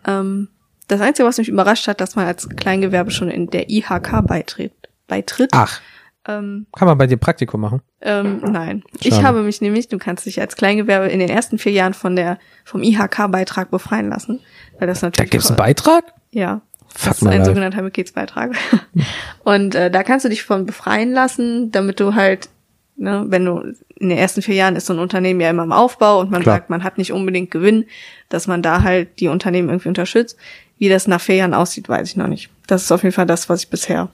[0.07, 0.47] Ähm,
[0.87, 4.73] das Einzige, was mich überrascht hat, dass man als Kleingewerbe schon in der IHK beitritt.
[5.09, 5.51] beitritt.
[5.55, 5.81] Ach,
[6.27, 7.83] Ähm, kann man bei dir Praktikum machen?
[8.01, 8.85] ähm, nein.
[9.01, 9.27] Ich Schade.
[9.27, 12.39] habe mich nämlich, du kannst dich als Kleingewerbe in den ersten vier Jahren von der,
[12.65, 14.41] vom IHK-Beitrag befreien lassen.
[14.79, 15.31] Weil das Da natürlich.
[15.33, 16.05] gibt's einen Beitrag?
[16.31, 16.61] Ja.
[16.95, 17.45] Fuck Das ist ein life.
[17.47, 18.53] sogenannter Mitgliedsbeitrag.
[19.45, 22.49] Und äh, da kannst du dich von befreien lassen, damit du halt,
[22.97, 25.73] ne, wenn du in den ersten vier Jahren ist so ein Unternehmen ja immer im
[25.73, 26.57] Aufbau und man Klar.
[26.57, 27.87] sagt, man hat nicht unbedingt Gewinn,
[28.29, 30.37] dass man da halt die Unternehmen irgendwie unterstützt.
[30.79, 32.51] Wie das nach vier Jahren aussieht, weiß ich noch nicht.
[32.67, 34.09] Das ist auf jeden Fall das, was ich bisher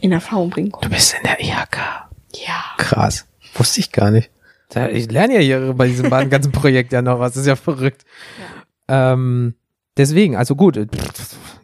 [0.00, 0.88] in Erfahrung bringen Du konnte.
[0.90, 1.76] bist in der IHK.
[2.46, 2.64] Ja.
[2.78, 3.26] Krass.
[3.54, 4.30] Wusste ich gar nicht.
[4.92, 7.32] Ich lerne ja hier bei diesem ganzen Projekt ja noch was.
[7.34, 8.04] Das ist ja verrückt.
[8.88, 9.54] Ähm,
[9.96, 10.76] deswegen, also gut.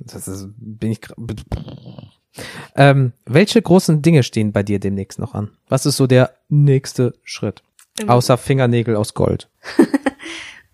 [0.00, 1.00] Das ist, bin ich.
[2.76, 5.50] Ähm, welche großen Dinge stehen bei dir demnächst noch an?
[5.68, 7.62] Was ist so der nächste Schritt?
[8.00, 9.50] Ähm, Außer Fingernägel aus Gold.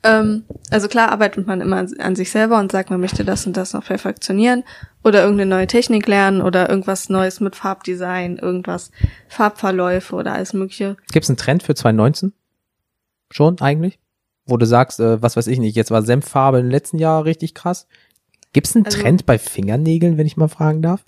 [0.05, 3.57] Ähm, also klar arbeitet man immer an sich selber und sagt, man möchte das und
[3.57, 4.63] das noch perfektionieren
[5.03, 8.93] oder irgendeine neue Technik lernen oder irgendwas Neues mit Farbdesign, irgendwas
[9.29, 10.97] Farbverläufe oder alles mögliche.
[11.13, 12.33] Gibt es einen Trend für 2019?
[13.31, 13.99] Schon eigentlich?
[14.47, 17.55] Wo du sagst, äh, was weiß ich nicht, jetzt war Senffarbe im letzten Jahr richtig
[17.55, 17.87] krass.
[18.53, 21.05] Gibt es einen Also- Trend bei Fingernägeln, wenn ich mal fragen darf?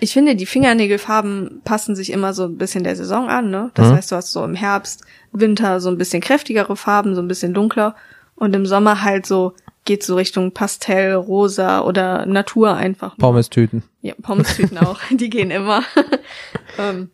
[0.00, 3.70] Ich finde, die Fingernägelfarben passen sich immer so ein bisschen der Saison an, ne?
[3.74, 3.92] Das Mhm.
[3.94, 7.54] heißt, du hast so im Herbst, Winter so ein bisschen kräftigere Farben, so ein bisschen
[7.54, 7.94] dunkler
[8.42, 13.16] und im Sommer halt so geht so Richtung Pastell, Rosa oder Natur einfach.
[13.16, 13.84] Pommes-Tüten.
[14.00, 15.84] Ja, Pommes-Tüten auch, die gehen immer.
[16.78, 17.12] ähm,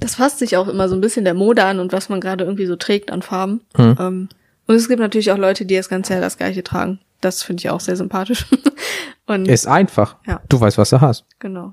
[0.00, 2.42] das passt sich auch immer so ein bisschen der Mode an und was man gerade
[2.42, 3.60] irgendwie so trägt an Farben.
[3.76, 3.96] Mhm.
[4.00, 4.28] Ähm,
[4.66, 6.98] Und es gibt natürlich auch Leute, die das ganze Jahr das gleiche tragen.
[7.20, 8.46] Das finde ich auch sehr sympathisch.
[9.26, 10.16] Und Ist einfach.
[10.26, 10.40] Ja.
[10.48, 11.24] Du weißt, was du hast.
[11.38, 11.72] Genau.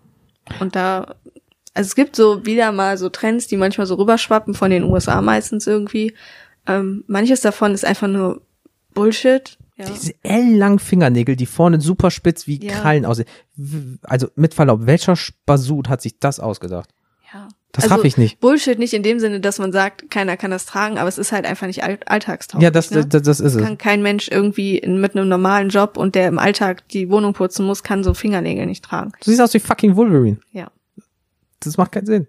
[0.59, 1.15] Und da,
[1.73, 5.23] also es gibt so wieder mal so Trends, die manchmal so rüberschwappen von den USA
[5.23, 6.13] meistens irgendwie.
[6.67, 8.43] Ähm, manches davon ist einfach nur
[8.99, 9.57] Bullshit.
[9.77, 9.85] Ja.
[9.85, 12.73] Diese ellenlangen Fingernägel, die vorne super spitz wie Ja.
[12.73, 13.27] Krallen aussehen.
[14.03, 16.89] Also mit Verlaub, welcher Spasut hat sich das ausgedacht?
[17.33, 17.47] ja.
[17.71, 18.39] Das raff ich nicht.
[18.39, 21.31] Bullshit nicht in dem Sinne, dass man sagt, keiner kann das tragen, aber es ist
[21.31, 22.63] halt einfach nicht all alltagstauglich.
[22.63, 23.05] Ja, das, ne?
[23.05, 23.61] das, das ist es.
[23.63, 27.33] kann kein Mensch irgendwie in, mit einem normalen Job und der im Alltag die Wohnung
[27.33, 29.11] putzen muss, kann so Fingernägel nicht tragen.
[29.23, 30.39] Du siehst aus wie fucking Wolverine.
[30.51, 30.71] Ja.
[31.59, 32.27] Das macht keinen Sinn.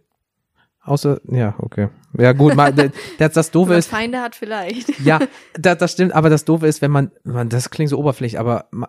[0.82, 1.88] Außer, ja, okay.
[2.18, 4.98] Ja, gut, mal, das, das Wenn Doofe man ist, Feinde hat vielleicht.
[5.04, 5.20] ja,
[5.54, 8.66] das, das stimmt, aber das Doofe ist, wenn man, man, das klingt so oberflächlich, aber
[8.72, 8.88] man,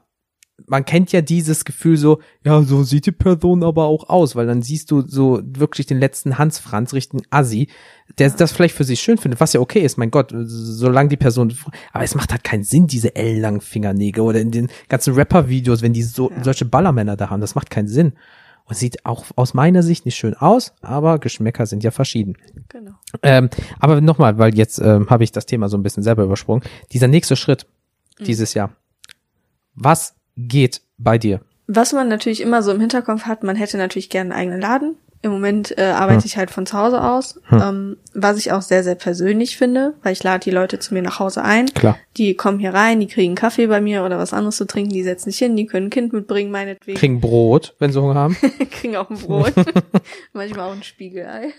[0.68, 4.46] man kennt ja dieses Gefühl so, ja, so sieht die Person aber auch aus, weil
[4.46, 7.68] dann siehst du so wirklich den letzten Hans Franz richtigen Assi,
[8.20, 11.18] der das vielleicht für sich schön findet, was ja okay ist, mein Gott, solange die
[11.18, 11.56] Person,
[11.94, 15.94] aber es macht halt keinen Sinn, diese ellenlangen Fingernägel oder in den ganzen Rapper-Videos, wenn
[15.94, 16.44] die so, Ja.
[16.44, 18.14] solche Ballermänner da haben, das macht keinen Sinn.
[18.65, 22.38] Und sieht auch aus meiner Sicht nicht schön aus, aber Geschmäcker sind ja verschieden.
[22.69, 22.93] Genau.
[23.21, 26.63] Ähm, aber nochmal, weil jetzt ähm, habe ich das Thema so ein bisschen selber übersprungen.
[26.93, 27.65] Dieser nächste Schritt
[28.19, 28.76] dieses Jahr.
[29.76, 31.41] Was geht bei dir?
[31.67, 34.95] Was man natürlich immer so im Hinterkopf hat, man hätte natürlich gerne einen eigenen Laden.
[35.24, 36.26] Im Moment äh, arbeite Hm.
[36.26, 40.14] ich halt von zu Hause aus, ähm, was ich auch sehr, sehr persönlich finde, weil
[40.14, 41.68] ich lade die Leute zu mir nach Hause ein.
[41.68, 41.98] Klar.
[42.18, 45.04] Die kommen hier rein, die kriegen Kaffee bei mir oder was anderes zu trinken, die
[45.04, 46.98] setzen sich hin, die können ein Kind mitbringen, meinetwegen.
[46.98, 48.36] Kriegen Brot, wenn sie Hunger haben.
[48.72, 49.54] kriegen auch ein Brot.
[50.34, 51.54] Manchmal auch ein Spiegelei.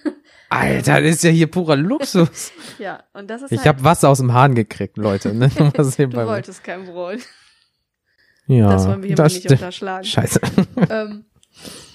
[0.48, 2.50] Alter, das ist ja hier purer Luxus.
[2.80, 5.32] ja, und das ist Ich halt, habe Wasser aus dem Hahn gekriegt, Leute.
[5.34, 5.48] Ne?
[5.56, 5.62] Du
[6.26, 7.18] wolltest kein Brot.
[8.46, 10.04] ja, Das wollen wir hier mal nicht unterschlagen.
[10.04, 10.40] Scheiße.
[10.90, 11.24] ähm,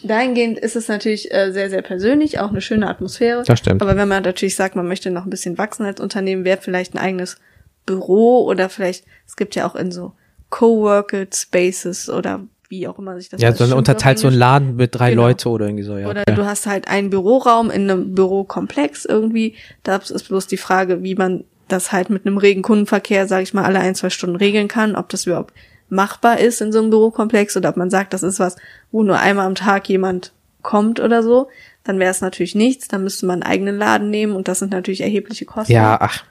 [0.04, 3.44] dahingehend ist es natürlich äh, sehr, sehr persönlich, auch eine schöne Atmosphäre.
[3.46, 3.82] Das stimmt.
[3.82, 6.94] Aber wenn man natürlich sagt, man möchte noch ein bisschen wachsen als Unternehmen, wäre vielleicht
[6.94, 7.38] ein eigenes
[7.86, 10.14] Büro oder vielleicht, es gibt ja auch in so
[10.50, 14.34] Coworked Spaces oder wie auch immer sich das Ja, so ein unterteilt so ein.
[14.34, 15.24] Laden mit drei Genau.
[15.24, 16.10] Leute oder irgendwie so, ja.
[16.10, 16.36] Oder ja.
[16.36, 19.56] du hast halt einen Büroraum in einem Bürokomplex irgendwie.
[19.84, 23.54] Da ist bloß die Frage, wie man das halt mit einem regen Kundenverkehr, sage ich
[23.54, 25.54] mal, alle ein, zwei Stunden regeln kann, ob das überhaupt
[25.90, 28.56] machbar ist in so einem Bürokomplex oder ob man sagt, das ist was,
[28.92, 31.48] wo nur einmal am Tag jemand kommt oder so.
[31.84, 32.88] Dann wäre es natürlich nichts.
[32.88, 35.72] Dann müsste man einen eigenen Laden nehmen und das sind natürlich erhebliche Kosten.
[35.72, 36.24] ja, ach,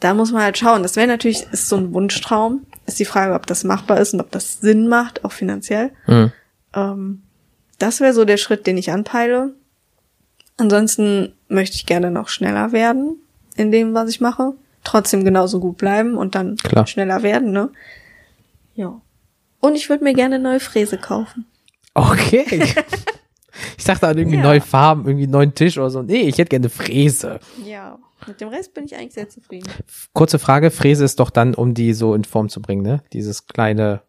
[0.00, 0.82] Da muss man halt schauen.
[0.82, 2.64] Das wäre natürlich, ist so ein Wunschtraum.
[2.86, 5.90] Ist die Frage, ob das machbar ist und ob das Sinn macht, auch finanziell.
[6.06, 6.32] hm.
[6.74, 7.22] Ähm,
[7.78, 9.54] das wäre so der Schritt, den ich anpeile.
[10.56, 13.16] Ansonsten möchte ich gerne noch schneller werden
[13.56, 14.52] in dem, was ich mache.
[14.84, 16.86] Trotzdem genauso gut bleiben und dann Klar.
[16.86, 17.70] schneller werden, ne?
[18.74, 19.00] Ja.
[19.60, 21.46] Und ich würde mir gerne eine neue Fräse kaufen.
[21.94, 22.44] okay.
[23.78, 24.42] ich dachte an irgendwie Ja.
[24.42, 26.02] neue Farben, irgendwie einen neuen Tisch oder so.
[26.02, 27.40] Nee, ich hätte gerne eine Fräse.
[27.64, 27.98] Ja.
[28.26, 29.68] Mit dem Rest bin ich eigentlich sehr zufrieden.
[30.12, 33.02] Kurze Frage, Fräse ist doch dann, um die so in Form zu bringen, ne?
[33.12, 34.02] Dieses kleine,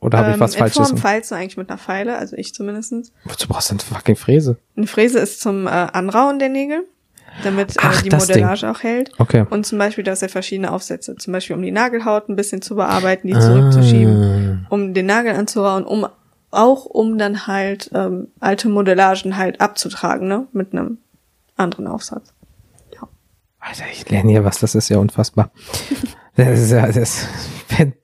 [0.00, 0.88] oder habe ich Ähm, was in Falsches?
[0.88, 3.10] Form Falz eigentlich mit einer Pfeile, also ich zumindestens.
[3.24, 4.58] Wozu brauchst du eine fucking Fräse?
[4.76, 6.84] Eine Fräse ist zum äh, Anrauen der Nägel,
[7.42, 9.10] damit äh, Ach, die das Modellage auch hält.
[9.18, 9.44] Okay.
[9.50, 12.76] Und zum Beispiel, dass er verschiedene Aufsätze, zum Beispiel um die Nagelhaut ein bisschen zu
[12.76, 14.66] bearbeiten, die zurückzuschieben, Ah.
[14.70, 16.06] um den Nagel anzurauen, um
[16.50, 20.98] auch um dann halt ähm, alte Modellagen halt abzutragen, ne, mit einem
[21.56, 22.32] anderen Aufsatz.
[23.60, 25.50] Alter, ich lerne hier was, das ist ja unfassbar.
[26.36, 27.26] Das ist ja, das,
[27.68, 27.94] ich bin,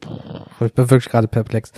[0.66, 1.70] ich bin wirklich gerade perplex.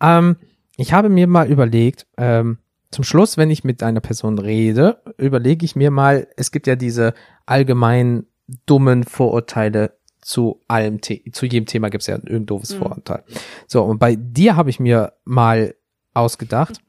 [0.00, 0.36] Ähm,
[0.78, 2.56] ich habe mir mal überlegt, ähm,
[2.90, 6.76] zum Schluss, wenn ich mit einer Person rede, überlege ich mir mal, es gibt ja
[6.76, 7.14] diese
[7.46, 8.26] allgemein
[8.66, 12.78] dummen Vorurteile zu allem, The zu jedem Thema gibt es ja ein doofes Mhm.
[12.78, 13.24] Vorurteil.
[13.66, 15.74] So, und bei dir habe ich mir mal
[16.14, 16.80] ausgedacht,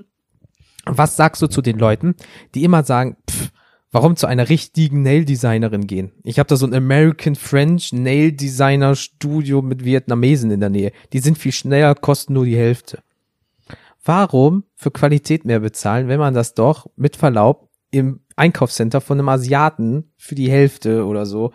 [0.85, 2.15] was sagst du zu den Leuten,
[2.55, 3.51] die immer sagen, pff,
[3.91, 6.11] warum zu einer richtigen Nail-Designerin gehen?
[6.23, 10.91] Ich habe da so ein American French Nail-Designer Studio mit Vietnamesen in der Nähe.
[11.13, 12.99] Die sind viel schneller, kosten nur die Hälfte.
[14.09, 19.29] Warum für Qualität mehr bezahlen, wenn man das doch mit Verlaub im Einkaufscenter von einem
[19.29, 21.53] Asiaten für die Hälfte oder so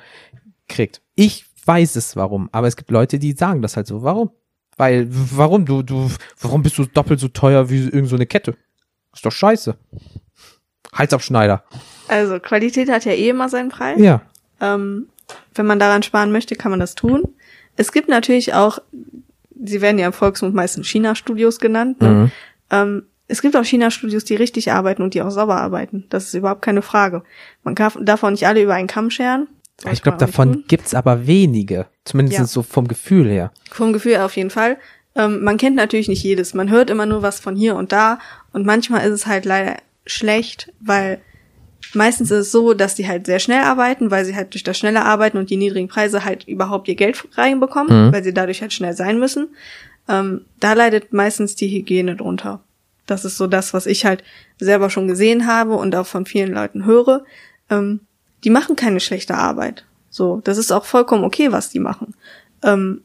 [0.69, 1.03] kriegt?
[1.17, 4.05] Ich weiß es warum, aber es gibt Leute, die sagen das halt so.
[4.05, 4.31] Warum?
[4.77, 5.67] Weil, warum?
[5.67, 6.09] Du, du,
[6.41, 8.55] warum bist du doppelt so teuer wie irgend so eine Kette?
[9.13, 9.77] Ist doch scheiße.
[10.93, 11.65] Halsabschneider.
[12.07, 13.99] Also Qualität hat ja eh immer seinen Preis.
[13.99, 14.23] Ja.
[14.61, 15.09] Ähm,
[15.57, 17.35] wenn man daran sparen möchte, kann man das tun.
[17.75, 18.79] Es gibt natürlich auch,
[19.63, 22.01] sie werden ja im Volksmund meistens China-Studios genannt.
[22.01, 22.09] Ne?
[22.09, 22.31] Mhm.
[22.71, 26.05] Ähm, es gibt auch China-Studios, die richtig arbeiten und die auch sauber arbeiten.
[26.11, 27.23] Das ist überhaupt keine Frage.
[27.63, 29.49] Man darf, darf auch nicht alle über einen Kamm scheren.
[29.81, 31.87] Sollte Ich glaube, davon gibt's aber wenige.
[32.05, 32.47] Zumindest Ja.
[32.47, 33.51] so vom Gefühl her.
[33.71, 34.77] Vom Gefühl auf jeden Fall.
[35.17, 36.55] Ähm, man kennt natürlich nicht jedes.
[36.55, 38.19] Man hört immer nur was von hier und da.
[38.53, 41.21] Und manchmal ist es halt leider schlecht, weil
[41.95, 44.77] Meistens ist es so, dass die halt sehr schnell arbeiten, weil sie halt durch das
[44.79, 48.13] schnelle Arbeiten und die niedrigen Preise halt überhaupt ihr Geld reinbekommen, Mhm.
[48.13, 49.49] weil sie dadurch halt schnell sein müssen.
[50.09, 52.61] Ähm, da leidet meistens die Hygiene drunter.
[53.07, 54.23] Das ist so das, was ich halt
[54.59, 57.25] selber schon gesehen habe und auch von vielen Leuten höre.
[57.71, 58.01] Ähm,
[58.45, 59.85] die machen keine schlechte Arbeit.
[60.11, 62.15] So, das ist auch vollkommen okay, was die machen.
[62.63, 63.03] Ähm,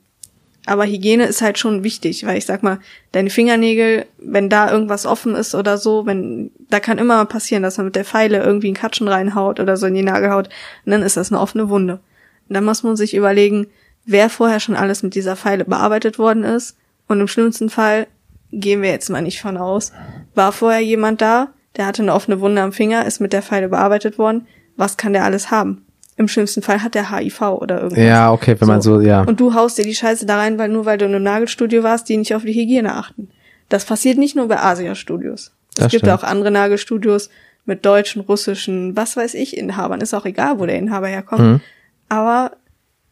[0.70, 2.80] aber Hygiene ist halt schon wichtig, weil ich sag mal,
[3.12, 7.78] deine Fingernägel, wenn da irgendwas offen ist oder so, wenn, da kann immer passieren, dass
[7.78, 10.50] man mit der Pfeile irgendwie einen Katschen reinhaut oder so in die Nagelhaut,
[10.86, 12.00] und dann ist das eine offene Wunde.
[12.48, 13.68] Und dann muss man sich überlegen,
[14.06, 16.78] wer vorher schon alles mit dieser Pfeile bearbeitet worden ist.
[17.08, 18.08] Und im schlimmsten Fall,
[18.52, 19.92] gehen wir jetzt mal nicht von aus,
[20.36, 23.70] war vorher jemand da, der hatte eine offene Wunde am Finger, ist mit der Pfeile
[23.70, 24.48] bearbeitet worden.
[24.78, 25.86] Was kann der alles haben?
[26.20, 28.04] Im schlimmsten Fall hat der HIV oder irgendwas.
[28.04, 29.22] Ja, okay, wenn man so, ja.
[29.22, 31.82] Und du haust dir die Scheiße da rein, weil nur weil du in einem Nagelstudio
[31.82, 33.30] warst, die nicht auf die Hygiene achten.
[33.70, 35.54] Das passiert nicht nur bei Asia-Studios.
[35.78, 36.10] Es gibt stimmt.
[36.12, 37.30] auch andere Nagelstudios
[37.64, 40.02] mit deutschen, russischen, was weiß ich, Inhabern.
[40.02, 41.42] Ist auch egal, wo der Inhaber herkommt.
[41.42, 41.62] Mhm.
[42.10, 42.52] Aber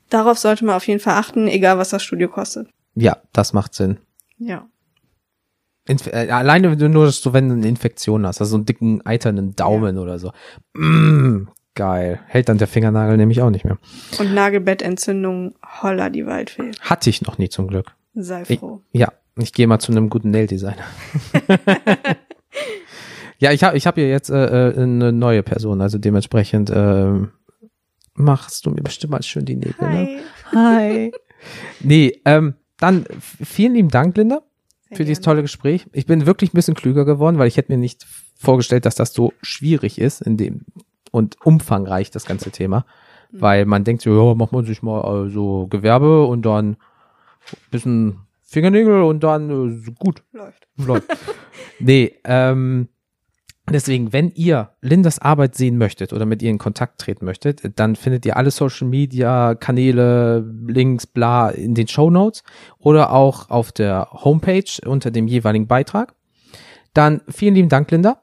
[0.10, 2.68] darauf sollte man auf jeden Fall achten, egal was das Studio kostet.
[2.94, 4.00] Ja, das macht Sinn.
[4.38, 4.68] Ja.
[5.86, 8.58] Inf äh, alleine wenn du nur, dass du, wenn du eine Infektion hast, also so
[8.58, 10.34] einen dicken, eiternen Daumen oder so.
[10.74, 12.20] Mm, geil.
[12.28, 13.78] Hält dann der Fingernagel nämlich auch nicht mehr.
[14.20, 16.72] Und Nagelbettentzündung, holla die Waldfee.
[16.82, 17.94] Hatte ich noch nie zum Glück.
[18.16, 18.82] Sei Ich, froh.
[18.92, 20.84] ja, ich gehe mal zu einem guten Nail-Designer.
[23.40, 27.32] ja, ich habe ich hab hier jetzt äh, äh, eine neue Person, also dementsprechend ähm,
[28.16, 29.76] machst du mir bestimmt mal schön die Nägel.
[29.80, 30.20] Ne?
[30.54, 31.12] Hi.
[31.82, 33.06] Nee, ähm, dann
[33.44, 34.42] vielen lieben Dank, Linda,
[34.90, 35.26] Sehr für dieses gerne.
[35.36, 35.86] tolle Gespräch.
[35.94, 38.06] Ich bin wirklich ein bisschen klüger geworden, weil ich hätte mir nicht
[38.40, 40.62] vorgestellt, dass das so schwierig ist in dem
[41.12, 42.86] und umfangreich das ganze Thema,
[43.32, 43.42] Mhm.
[43.42, 46.78] weil man denkt so, ja, macht man sich mal äh, so Gewerbe und dann
[47.72, 50.68] bisschen Fingernägel und dann äh, gut Läuft.
[50.78, 51.08] läuft.
[51.80, 52.88] nee, ähm,
[53.70, 57.98] deswegen, wenn ihr Lindas Arbeit sehen möchtet oder mit ihr in Kontakt treten möchtet, dann
[57.98, 62.44] findet ihr alle Social Media Kanäle, Links, bla in den Show Notes
[62.78, 66.14] oder auch auf der Homepage unter dem jeweiligen Beitrag.
[66.94, 68.22] Dann vielen lieben Dank, Linda.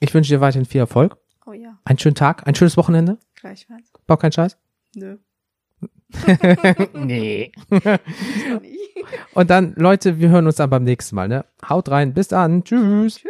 [0.00, 1.16] Ich wünsche dir weiterhin viel Erfolg.
[1.58, 3.18] Ja, Einen schönen Tag, ein schönes Wochenende.
[3.34, 3.90] gleichfalls.
[4.06, 4.56] Bau keinen Scheiß.
[4.94, 5.16] Nö.
[6.94, 7.52] nee.
[9.34, 11.28] Und dann, Leute, wir hören uns dann beim nächsten Mal.
[11.28, 11.44] Ne?
[11.68, 12.64] Haut rein, bis dann.
[12.64, 13.16] Tschüss.
[13.16, 13.28] Tschüss.